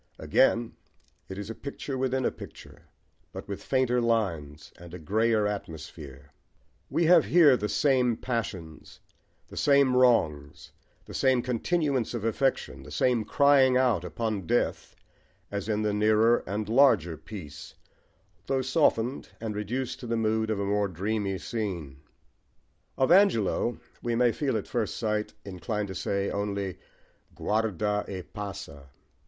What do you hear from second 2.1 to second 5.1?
a picture, but with fainter lines and a